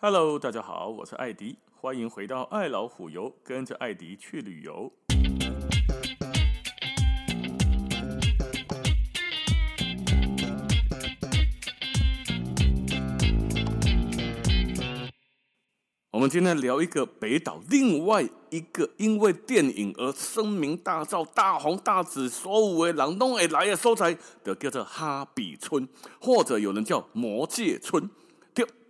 [0.00, 4.92] Hello，大家好，我是艾迪，欢迎回到爱老虎游，跟着艾迪去旅游。
[16.12, 25.88] 我们今天聊一个北岛，另外一个因为电影而声名大噪、大红大紫、所有的人都会来的所在的，叫做哈比村，
[26.20, 28.08] 或者有人叫魔界村。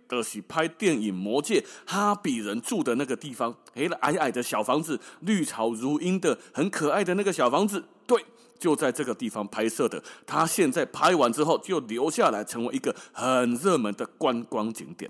[0.09, 8.25] 都是拍电影《魔戒》哈比人住的那个地方，黑了矮矮的小房子，绿草如茵的，很可爱的那个小房子，对，
[8.57, 10.03] 就在这个地方拍摄的。
[10.25, 15.09] 他现在拍完之后就留下来，成为一个很热门的观光景点。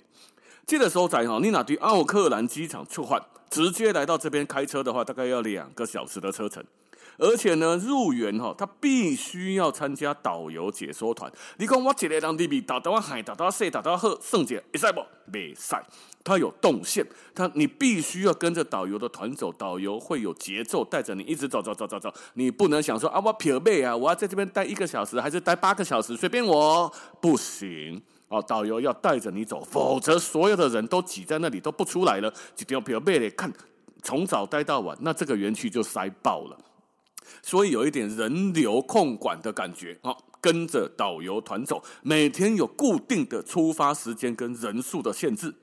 [0.70, 3.20] 这个时候在哈，你拿对奥克兰机场出发，
[3.50, 6.64] 直接来到这边开车的话，大概要两个小时的车程。
[7.18, 11.30] 而且呢，入园哈，他必须要参加导游解说团。
[11.58, 15.04] 你讲我一个人里面打到海，打到水，打到河，圣洁，会使不？
[15.26, 15.76] 没使。
[16.24, 22.14] 他有动线，他你必须要跟着导游的团走，导游会有节奏，带着你一直走走走走走。
[22.36, 28.42] 你不能想说啊，我疲惫啊，我要在这边待一个小时，还是待八个小时，随便我，不行哦。
[28.42, 33.52] 导游要带着你走，否则所有的人都挤在那里都不出来了，一定要疲惫的看，
[34.02, 36.58] 从早待到晚，那这个园区就塞爆了。
[37.44, 45.54] 所以有一点人流控管的感觉，好，跟着导游团走，每天有固定的出发时间跟人数的限制，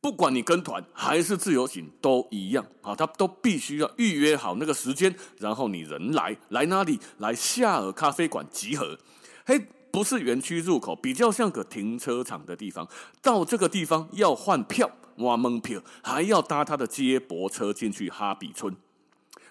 [0.00, 6.98] 不管你跟团还是自由行都一样，啊，他都必须要预约好那个时间，然后你人来来哪里？
[7.18, 8.96] 来夏尔咖啡馆集合，
[9.44, 9.60] 嘿，
[9.98, 12.86] 不是园区入口，比较像个停车场的地方，
[13.20, 18.72] 到这个地方要换票，挖门票，还要搭他的接驳车进去哈比村。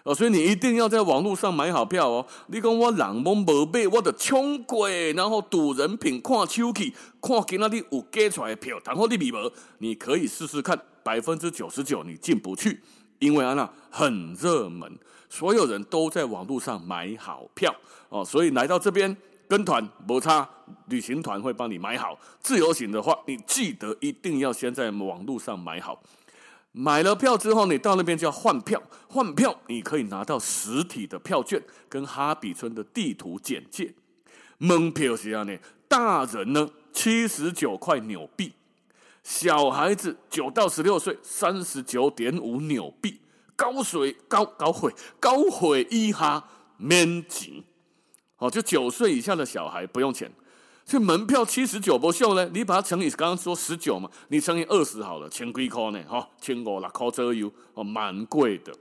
[0.03, 2.25] 哦，所以你一定要在网络上买好票哦。
[2.47, 12.79] 你讲我人懵无买，我就冲过，然后赌人品，看手气，看今仔日有给出来的票，然后你比无，你可以试试看，百分之九十九你进不去，
[13.19, 14.97] 因为安那很热门，
[15.29, 17.75] 所有人都在网络上买好票
[18.07, 18.23] 哦。
[18.23, 20.47] 所以来到这边跟团无差，
[20.87, 22.17] 旅行团会帮你买好。
[22.39, 26.01] 自由行的话，你记得一定要先在网络上买好。
[26.73, 28.81] 买了票之后，你到那边就要换票。
[29.07, 33.93] 换票，你可以拿到实体的票券跟哈比村的地图简介。
[34.59, 35.57] 门票是这样的，
[35.87, 38.53] 大人呢七十九块纽币，
[39.23, 43.19] 小孩子九到十六岁三十九点五纽币。
[43.55, 46.47] 高水高高会高会一哈
[46.77, 47.63] 免钱，
[48.37, 50.31] 哦，就九岁以下的小孩不用钱。
[50.85, 52.49] 这门票七十九不秀呢？
[52.53, 56.01] 你把它乘以刚刚说十九嘛，你乘以二十好了，千几块呢？
[56.07, 58.73] 哈，千五六块左右哦，蛮贵的。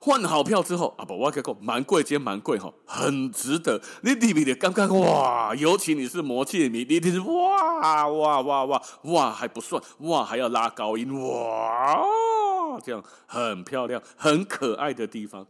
[0.00, 3.80] 换好票之后啊，不，我跟你讲，蛮贵兼蛮贵哈，很值得。
[4.02, 12.04] 你里面的刚刚哇，尤其你是魔戒迷，你听是哇哇哇哇哇还不算哇，还要拉高音哇，
[12.84, 15.46] 这样很漂亮、很可爱的地方。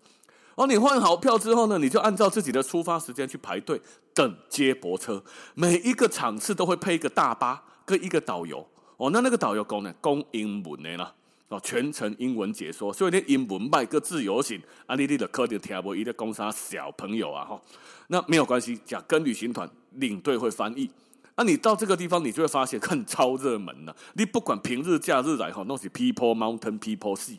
[0.56, 3.80] 哦，你换好票之后呢，你就按照自己的出发时间去排队
[4.14, 5.22] 等接驳车。
[5.54, 8.66] 每一个场次都会配一个大巴跟一个导游。
[8.96, 11.12] 哦，那那个导游讲呢，讲英文的啦，
[11.48, 17.60] 哦，全程英文解说，所以你英文卖个自由行，啊，你你的可能听不，一个讲啥小朋友啊，哈，
[18.08, 20.90] 那没有关系，讲跟旅行团领队会翻译。
[21.34, 23.94] 啊，你到这个地方，你就会发现很超热门了。
[24.14, 27.36] 你不管平日假日来哈，都是 People Mountain People Sea。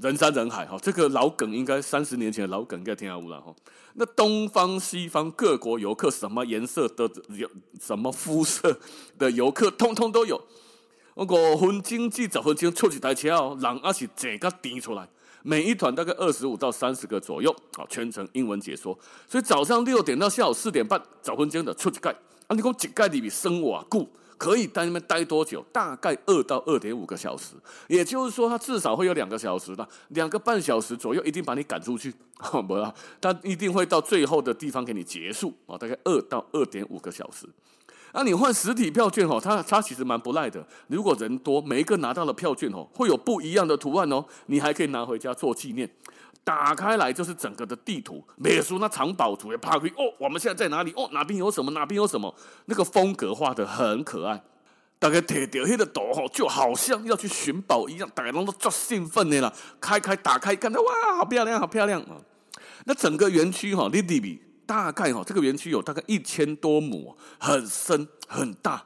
[0.00, 3.52] 人山人海哈，这个老梗应该三十年前的老梗应该天下无了哈。
[3.94, 7.50] 那东方西方各国游客，什么颜色的有
[7.80, 8.78] 什么肤色
[9.18, 10.40] 的游客，通通都有。
[11.16, 11.26] 五
[11.56, 15.08] 分钟至十分钟出一台车哦，人还是整个提出来。
[15.42, 18.96] 每一团大概二十五到三十个左右，啊，全程英文解说。
[19.26, 22.10] 所以早上六点到下午四点半，十分钟的出一盖。
[22.46, 24.08] 啊，你讲一盖里面生瓦固。
[24.38, 25.62] 可以在那边待多久？
[25.72, 27.54] 大概二到二点五个小时，
[27.88, 32.94] 也就是说，他至少会有两个小时的，两个半小时左右，一定把你赶出去， 好不啦？
[33.20, 37.46] 他一定会到最后的地方给你结束啊，大概二到二点五个小时。
[38.14, 40.66] 那你换实体票券哦，它它其实蛮不赖的。
[40.86, 45.88] 如果人多，每一个拿到的票券哦，会有不一样的图案哦，你还可以拿回家做纪念。
[46.48, 50.90] 打开来就是整个的地图，美术那藏宝图也爬开哦，我们现在在哪里？
[50.96, 51.70] 哦，哪边有什么？
[51.72, 52.34] 哪边有什么？
[52.64, 54.42] 那个风格画的很可爱。
[54.98, 59.52] 大概贴掉黑的图吼，就好像要去寻宝一样，大家都做兴奋的啦。
[59.78, 62.16] 开开打开，看到哇，好漂亮，好漂亮啊！
[62.86, 68.82] 那整个园区哈，你里面大概哈，这个园区有大概一千多亩，很深很大。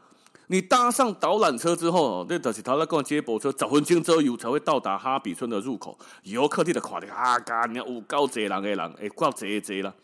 [0.53, 5.99] 你搭上导览车之后，那就是他那个接驳车，十分钟左右才会到达哈比村的入口。
[6.25, 9.95] 游客地的垮的啊，干你有够济人的人，哎，够贼贼了。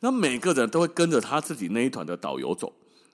[0.00, 2.70] 那每个人都会跟着他自己那一团的导游走。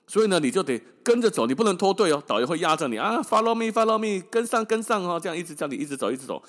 [0.07, 6.43] 所以呢，你就得跟着走，你不能脱队哦，导游会压着你啊，follow me，follow me，跟上跟上哦，这样一直叫你一直走一直走。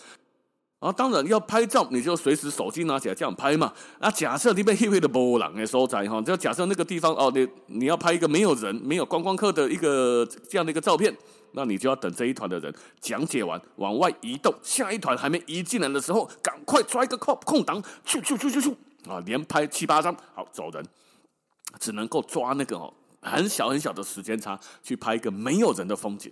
[0.85, 3.73] 啊当然要拍照，你就随时手机拿起来这样拍嘛。
[4.01, 11.17] 那假设你被黑黑的波浪给收在哈，就假设那个地方哦，你你要拍一个没有人、没有观光客的一个这样的一个照片，
[11.53, 12.71] 那你就要等这一团的人
[13.01, 20.85] 讲解完往外移动，下一团还没移进来的时候，赶快抓一个空空档，咻咻咻咻咻啊，连拍七八张，好走人，
[21.81, 22.93] 只能够抓那个哦
[23.23, 26.31] 很小很小的时间差去拍一个没有人的风景。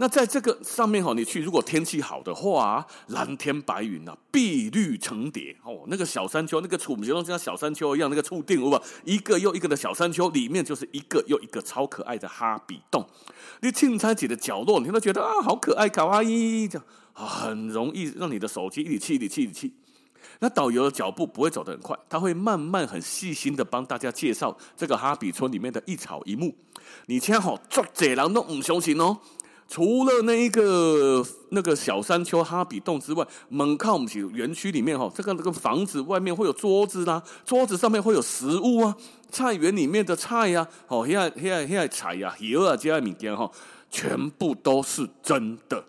[0.00, 13.06] 那在这个上面哈，你去如果天气好的话，蓝天白云啊，碧绿成叠哦，那个小山丘，那个处就像小山丘一样，那个处定不一个又一个的小山丘里面就是一个又一个超可爱的哈比洞。
[13.60, 19.74] 你青菜姐的角落，你都觉得啊，好可爱，卡哇伊，这样很容易让你的手机一里气一里气一里气。
[20.38, 26.56] 那导游的脚步不会走得很快，他会慢慢很细心的帮大家介绍这个哈比村里面的一草一木。
[27.04, 29.18] 你千好做这人都唔相信哦。
[29.70, 38.96] 除了那一个那个小山丘哈比洞之外，门靠我们去园区里面哈，这个这个房子外面会有桌子啦，桌子上面会有食物啊，
[39.30, 43.48] 菜园里面的菜呀，哦，现在现在现在菜呀、叶啊这些物件哈，
[43.88, 45.84] 全部都是真的，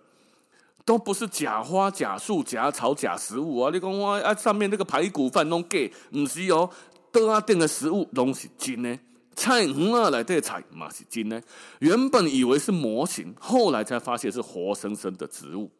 [0.84, 3.70] 都不是假花、假树、假草、假食物啊！
[3.74, 6.70] 你讲我啊，上面那个排骨饭弄假，不是哦，
[7.10, 8.96] 桌啊垫的食物都是真的。
[9.34, 11.40] 菜园啊，来这菜嘛是真呢。
[11.80, 15.70] 原本以为是模型，后来才发现是活生生的植物。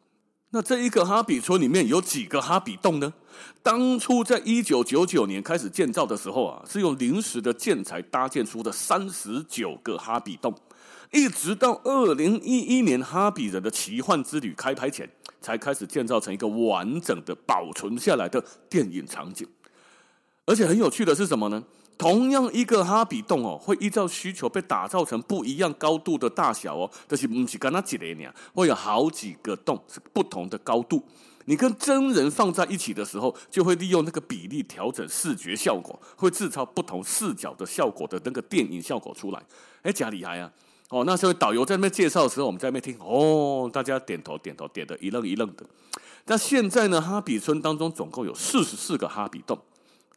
[0.55, 3.11] 那这一个哈比村里面有几个哈比洞呢？
[3.63, 10.53] 当初在一九九九年开始建造的时候啊，是用临时的建材搭建出的三十九个哈比洞，
[11.11, 15.09] 一直到二零一一年《哈比人的奇幻之旅》开拍前，
[15.41, 19.47] 才开始建造成一个完整的保存下来的电影场景。
[20.45, 21.63] 而且很有趣的是什么呢？
[21.97, 28.29] 同样一个哈比洞哦，会依照需求被打造成不一样高度的大小哦，就是不是跟它几类呢？
[28.53, 31.03] 会有好几个洞是不同的高度。
[31.45, 39.41] 你跟真人放在一起的时候，就会利用那个比例调整视觉效果，会制造不同视角的效果的那个电影效果出来。
[39.83, 40.51] 哎，假厉害啊！
[40.89, 45.65] 哦，那时候导游在那边介绍的时候，我们在那边听哦，大家点头点头点的一愣一愣的。
[46.25, 49.59] 那现在呢，哈比村当中总共有四十四个哈比洞。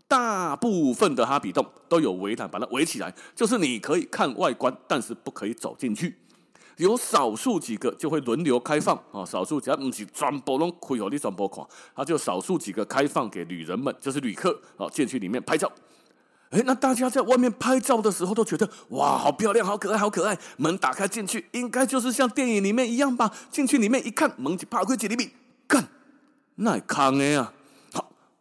[0.09, 6.17] 大部分的哈比洞都有围栏把它围起来，就是你可以看外观，但是不可以走进去。
[6.77, 15.73] 有少数几个就会轮流开放啊，少数只要不是全部拢开给你全部看，它就少数几个开放给旅人们，就是旅客啊进去里面拍照。
[16.51, 20.39] 诶，那大家在外面拍照的时候都觉得哇，好漂亮，好可爱，好可爱。
[20.59, 23.33] 门打开进去，应该就是像电影里面一样吧？
[23.51, 25.31] 进去里面一看，门一拍开几厘米，
[25.67, 25.89] 干，
[26.57, 27.53] 那坑的啊！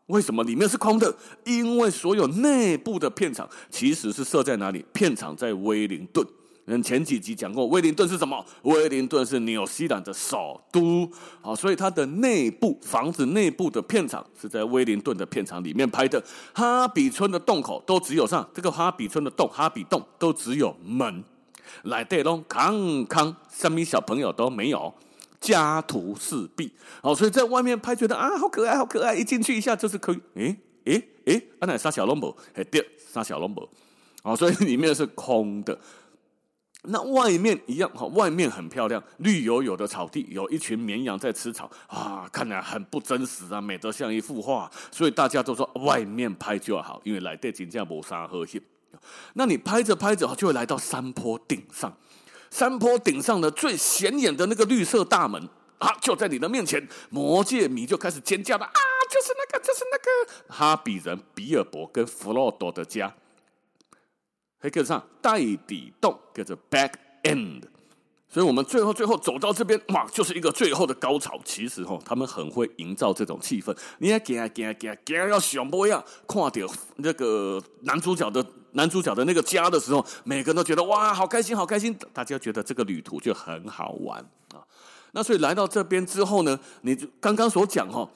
[0.08, 1.16] 为什么里面是空的？
[1.46, 4.86] 因为所有内部的片场其实是设在哪里？
[4.94, 6.26] 片场在威灵顿。
[6.68, 8.44] 嗯，前几集讲过，威灵顿是什么？
[8.64, 11.08] 威灵顿是纽西兰的首都。
[11.42, 16.24] 好，所以它的内部房子内部的片场是在威灵顿的片场里面拍的。
[16.54, 21.24] 哈比村的洞口都只有上这个哈比村的洞，哈比洞都只有门。
[21.84, 24.92] 来对喽，康康，上面小朋友都没有。
[25.40, 26.72] 家徒四壁，
[27.02, 29.16] 哦，所以在外面拍，觉得啊，好可爱，好可爱。
[29.16, 33.68] 一进去一下就是可以，诶诶诶，安奶杀小龙宝，哎，对，杀小龙宝，
[34.24, 35.78] 哦，所以里面是空的。
[36.88, 44.70] 那外面一样，哈，外面很漂亮，绿油油的草地，有一群绵羊在吃草，啊，看来很不真实啊，美得像一幅画。
[44.92, 48.62] 所以大家都说外面拍就好，因为来对景价没啥和谐。
[49.34, 51.92] 那你拍着拍着，就会来到山坡顶上。
[52.56, 58.80] 山坡顶上的最显眼的那个绿色大门啊，就在你的面前，魔戒迷就开始尖叫了啊！
[59.12, 63.14] 就是那个，就是那个哈比人比尔博跟弗洛多的家，
[64.60, 66.94] 黑格上袋底洞跟着 Back
[67.24, 67.64] End，
[68.30, 71.38] 所以我们最后最后走到这边，哇，就是一个最后的高潮。
[71.44, 73.78] 其实哈，他们很会营造这种气氛。
[73.98, 76.50] 你要给啊给啊给啊给啊要想不一样，看到
[76.96, 78.46] 那个男主角的。
[78.76, 81.94] 男主角的那个家的时候，每个人都觉得哇，好开心，好开心！
[82.14, 84.20] 大家觉得这个旅途就很好玩
[84.54, 84.64] 啊。
[85.12, 88.10] 那所以来到这边之后呢，你刚刚所讲哈，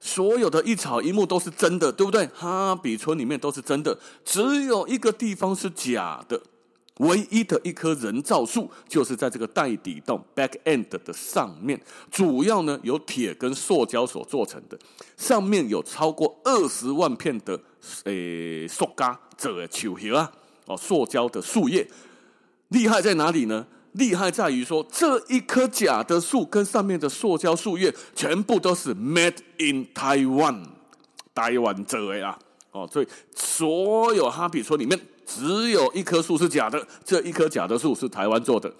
[0.00, 2.26] 所有的一草一木都是真的，对不对？
[2.34, 6.40] 哈比村里面都是真的，只有一个地方是假的。
[6.98, 14.78] 唯一的一棵人造树，就是在这个袋底洞 （back end） 的上面，主要呢由铁跟塑胶所做成的，
[15.16, 17.58] 上面有超过二十万片的
[18.04, 20.30] 诶塑胶做的树叶啊，
[20.66, 21.86] 哦，塑胶的树叶，
[22.68, 23.66] 厉害在哪里呢？
[23.92, 30.64] 厉害在于说，这一棵假的树跟上面的塑胶树叶，全部都是 made in Taiwan，
[31.34, 32.38] 台湾做的啊。
[32.70, 38.72] 哦，所以所有哈比村里面只有一棵树是假的，这一棵假的树是台湾做的。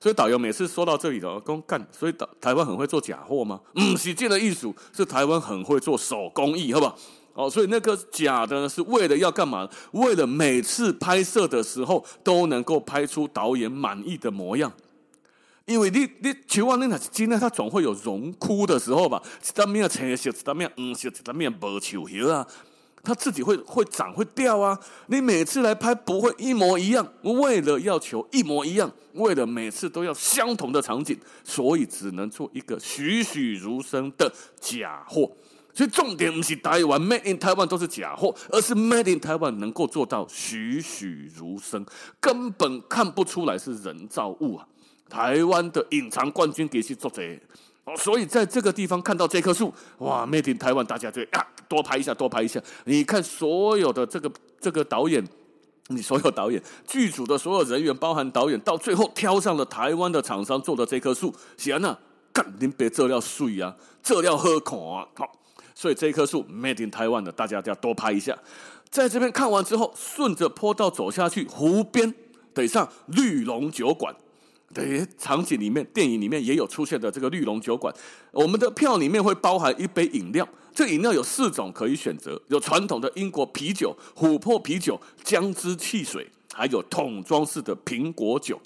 [0.00, 3.60] 所以导游每次说到这里的，讲干，所以台台湾很会做假货吗？
[3.74, 6.96] 嗯，是这个艺术，是台湾很会做手工艺，好不好？
[7.36, 9.68] 哦，所以那个假的呢，是为了要干嘛？
[9.92, 14.72] 为了每次拍摄的时候都能够拍出导演满意的模样。
[15.66, 19.22] 因为你你求完那那今天它总会有荣枯的时候吧？
[19.42, 22.46] 一张面青色，一张面黄色，一张面无树叶啊，
[23.02, 24.78] 它自己会会长会掉啊。
[25.08, 35.30] 你每次来拍不会一模一样，为了要求一模一样，为了每次都要相同的场景，所以只能做一个栩栩如生的假货。
[35.76, 41.84] 所以重点不是台湾 Made in Taiwan 都是假货，而是 Made in Taiwan 能够做到栩栩如生，
[42.18, 44.66] 根本看不出来是人造物啊！
[45.10, 47.38] 台湾的隐藏冠军给是做贼
[47.84, 52.58] 哦，所以在这个地方看到这棵树，哇，Made in Taiwan，大家就啊多拍一下，多拍一下。
[52.86, 55.22] 你看所有的这个这个导演，
[55.88, 61.98] 你所有导演剧组的所有人员，包含导演，到最后挑上了台湾的厂商做的这棵树，显然啊，
[62.32, 65.30] 干恁别这料水啊，这料好看啊，好。
[65.76, 68.36] 所以这棵树 Made in Taiwan 的，大家就要多拍一下。
[68.88, 72.14] 在这边看完之后，顺着坡道走下去，湖边
[72.54, 74.16] 得上绿龙酒馆。
[74.72, 77.94] 对，场景里面、电影里面也有出现的这个绿龙酒馆。
[78.32, 88.58] 我们的票里面会包含一杯饮料，这饮料有四种可以选择：有传统的英国啤酒、琥珀啤酒、姜汁汽水，还有桶装式的苹果酒。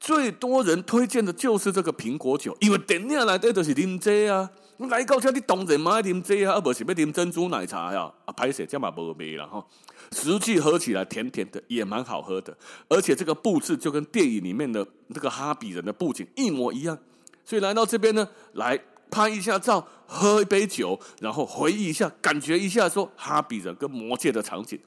[0.00, 4.50] 最多人推荐的就是这个苹果酒，因为电影来的都是啉这啊。
[4.78, 8.12] 来到这里，当然嘛要啉这啊，而不是要啉珍珠奶茶呀。
[8.24, 9.64] 啊，拍摄这嘛无味了哈。
[10.12, 12.56] 实际喝起来甜甜的，也蛮好喝的。
[12.88, 16.98] 而且这个布置就跟电影里面的这个哈比人的布景一模一样。
[17.44, 18.78] 所以来到这边呢，来
[19.10, 24.78] 拍一下照，喝一杯酒，然后回忆一下，感觉一下说哈比人跟魔界的场景。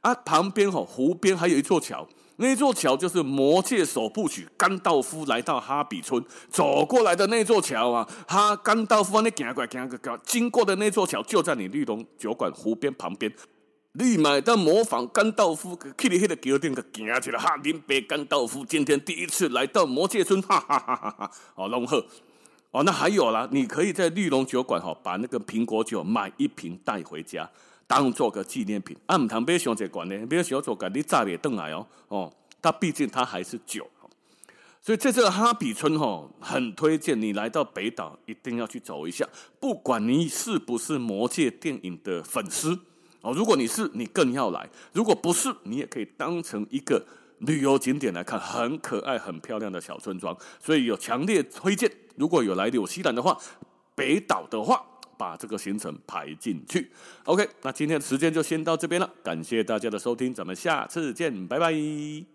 [0.00, 2.06] 啊，旁边吼湖边还有一座桥。
[2.36, 8.08] 那座桥就是《魔界》首部曲，甘道夫来到哈比村走过来的那座桥啊！
[8.26, 13.32] 哈，甘道夫那行过来行过经过的那座桥就在你绿龙酒馆湖边旁边。
[13.92, 17.54] 立马当模仿甘道夫去你那个酒店个行起来，哈！
[17.62, 21.30] 林北甘道夫今天第一次来到魔界村，哈哈哈哈哈！
[21.54, 22.04] 哦，龙贺
[22.72, 27.48] 哦，那还有啦，你可以在绿龙酒馆哈，把那个苹果酒买一瓶带回家。
[27.86, 30.16] 当做个纪念品，啊，唔通买上这罐呢？
[30.30, 31.86] 买上这罐你再也回来哦。
[32.08, 33.86] 哦，它毕竟它还是酒，
[34.80, 39.28] 所以在这个哈比村哈，很推荐你来到北岛，一定要去走一下。
[39.60, 42.78] 不管你是不是魔界电影的粉丝
[43.20, 47.04] 哦，如果你是，你更要来；如果不是，你也可以当成一个
[47.38, 50.36] 旅游景点来看，很可爱、很漂亮的小村庄。
[50.62, 53.38] 所以有强烈推荐，如果有来纽西兰的话，
[53.94, 54.82] 北岛的话。
[55.24, 56.90] 把这个行程排进去
[57.24, 62.33] ，OK，那今天的时间就先到这边了，感谢大家的收听，咱们下次见，拜拜。